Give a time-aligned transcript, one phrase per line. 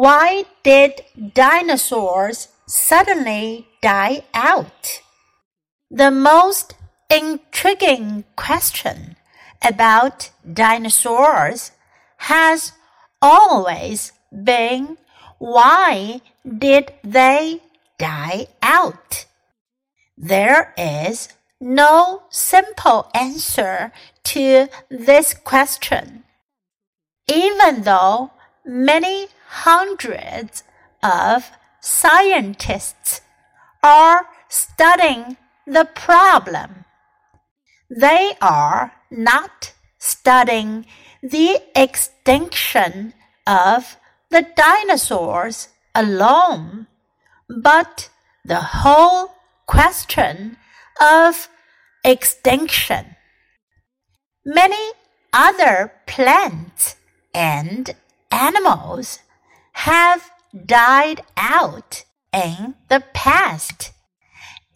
[0.00, 1.02] Why did
[1.34, 5.02] dinosaurs suddenly die out?
[5.90, 6.72] The most
[7.10, 9.16] intriguing question
[9.60, 11.72] about dinosaurs
[12.32, 12.72] has
[13.20, 14.96] always been
[15.36, 17.60] why did they
[17.98, 19.26] die out?
[20.16, 21.28] There is
[21.60, 23.92] no simple answer
[24.32, 26.24] to this question.
[27.28, 28.30] Even though
[28.64, 30.62] many hundreds
[31.02, 31.50] of
[31.80, 33.20] scientists
[33.82, 35.36] are studying
[35.66, 36.84] the problem,
[37.90, 40.86] they are not studying
[41.22, 43.12] the extinction
[43.46, 43.96] of
[44.30, 46.86] the dinosaurs alone,
[47.62, 48.08] but
[48.44, 49.34] the whole
[49.66, 50.56] question
[51.00, 51.48] of
[52.04, 53.16] extinction.
[54.44, 54.92] Many
[55.32, 56.96] other plants
[57.34, 57.94] and
[58.30, 59.18] animals
[59.80, 60.30] have
[60.66, 63.92] died out in the past,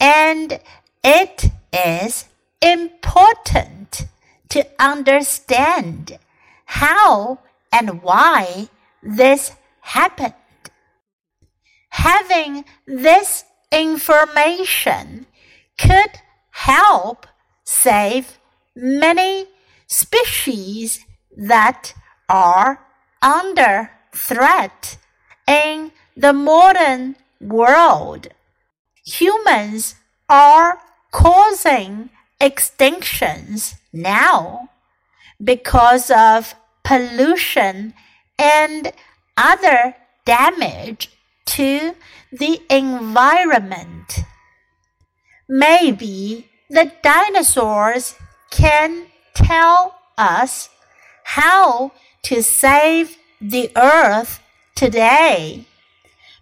[0.00, 0.58] and
[1.02, 2.24] it is
[2.62, 4.06] important
[4.48, 6.18] to understand
[6.64, 7.38] how
[7.70, 8.68] and why
[9.02, 10.32] this happened.
[11.90, 15.26] Having this information
[15.76, 16.12] could
[16.50, 17.26] help
[17.62, 18.38] save
[18.74, 19.48] many
[19.86, 21.04] species
[21.36, 21.92] that
[22.26, 22.80] are
[23.20, 24.96] under threat
[25.46, 28.28] in the modern world.
[29.04, 29.96] Humans
[30.28, 30.78] are
[31.10, 34.70] causing extinctions now
[35.42, 37.94] because of pollution
[38.38, 38.92] and
[39.36, 41.10] other damage
[41.46, 41.94] to
[42.32, 44.20] the environment.
[45.48, 48.14] Maybe the dinosaurs
[48.50, 50.70] can tell us
[51.24, 51.92] how
[52.22, 53.16] to save
[53.50, 54.40] the earth
[54.74, 55.66] today.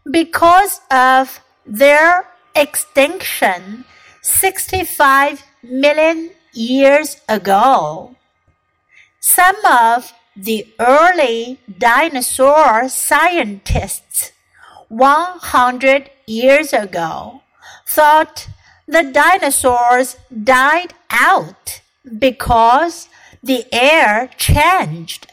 [0.09, 3.85] Because of their extinction
[4.23, 8.17] 65 million years ago.
[9.21, 14.33] Some of the early dinosaur scientists
[14.89, 17.43] 100 years ago
[17.87, 18.49] thought
[18.87, 21.81] the dinosaurs died out
[22.19, 23.09] because
[23.43, 25.32] the air changed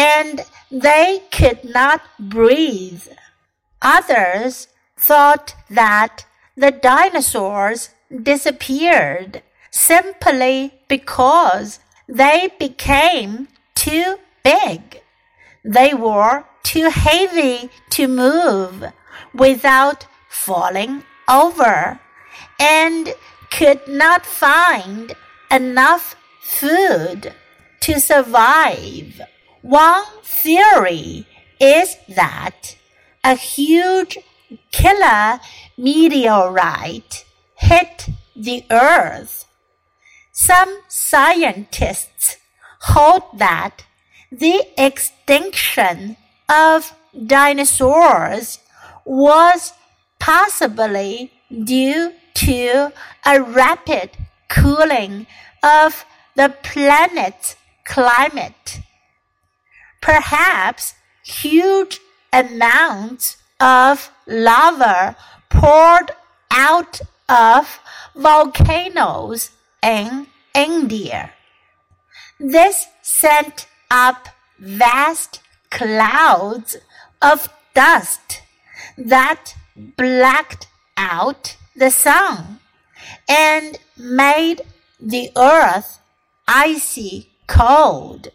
[0.00, 3.06] and they could not breathe.
[3.82, 6.24] Others thought that
[6.56, 7.90] the dinosaurs
[8.30, 15.02] disappeared simply because they became too big.
[15.62, 18.84] They were too heavy to move
[19.34, 22.00] without falling over
[22.58, 23.14] and
[23.50, 25.14] could not find
[25.50, 27.34] enough food
[27.80, 29.20] to survive.
[29.62, 31.26] One theory
[31.60, 32.76] is that
[33.22, 34.18] a huge
[34.72, 35.40] killer
[35.76, 37.24] meteorite
[37.56, 39.44] hit the earth.
[40.32, 42.38] Some scientists
[42.80, 43.84] hold that
[44.32, 46.16] the extinction
[46.48, 46.94] of
[47.26, 48.60] dinosaurs
[49.04, 49.72] was
[50.18, 51.32] possibly
[51.64, 52.92] due to
[53.26, 54.10] a rapid
[54.48, 55.26] cooling
[55.62, 58.80] of the planet's climate.
[60.00, 60.94] Perhaps
[61.24, 62.00] huge
[62.32, 65.16] amounts of lava
[65.48, 66.12] poured
[66.50, 67.80] out of
[68.14, 69.50] volcanoes
[69.82, 71.32] in India.
[72.38, 74.28] This sent up
[74.58, 75.40] vast
[75.70, 76.76] clouds
[77.22, 78.42] of dust
[78.96, 79.54] that
[79.96, 80.66] blacked
[80.96, 82.60] out the sun
[83.28, 84.62] and made
[85.00, 86.00] the earth
[86.48, 88.28] icy cold.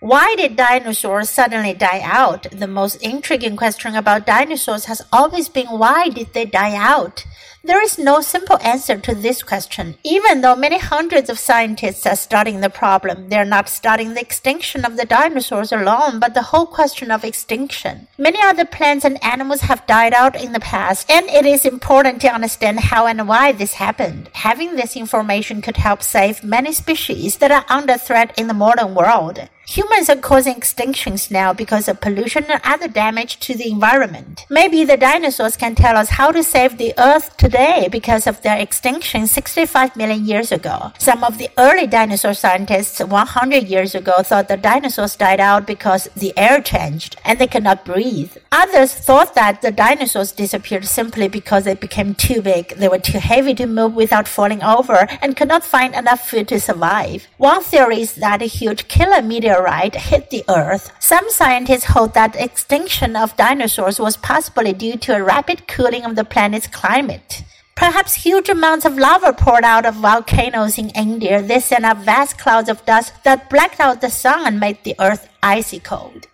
[0.00, 2.46] Why did dinosaurs suddenly die out?
[2.50, 7.24] The most intriguing question about dinosaurs has always been why did they die out?
[7.64, 9.96] There is no simple answer to this question.
[10.04, 14.20] Even though many hundreds of scientists are studying the problem, they are not studying the
[14.20, 18.06] extinction of the dinosaurs alone, but the whole question of extinction.
[18.18, 22.20] Many other plants and animals have died out in the past, and it is important
[22.20, 24.28] to understand how and why this happened.
[24.34, 28.94] Having this information could help save many species that are under threat in the modern
[28.94, 29.48] world.
[29.68, 34.46] Humans are causing extinctions now because of pollution and other damage to the environment.
[34.48, 38.56] Maybe the dinosaurs can tell us how to save the earth today because of their
[38.58, 40.92] extinction 65 million years ago.
[40.98, 46.08] Some of the early dinosaur scientists 100 years ago thought the dinosaurs died out because
[46.14, 48.36] the air changed and they could not breathe.
[48.52, 52.68] Others thought that the dinosaurs disappeared simply because they became too big.
[52.76, 56.46] They were too heavy to move without falling over and could not find enough food
[56.48, 57.26] to survive.
[57.36, 62.14] One theory is that a huge killer meteor meteorite hit the Earth, some scientists hold
[62.14, 67.42] that extinction of dinosaurs was possibly due to a rapid cooling of the planet's climate.
[67.74, 71.42] Perhaps huge amounts of lava poured out of volcanoes in India.
[71.42, 74.94] They sent up vast clouds of dust that blacked out the sun and made the
[75.00, 76.26] earth icy cold.